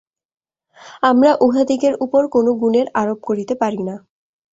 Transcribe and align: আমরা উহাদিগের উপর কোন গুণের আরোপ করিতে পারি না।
আমরা 1.03 1.31
উহাদিগের 1.45 1.93
উপর 2.05 2.21
কোন 2.27 2.45
গুণের 2.61 2.87
আরোপ 3.01 3.19
করিতে 3.29 3.53
পারি 3.61 3.81
না। 3.83 3.95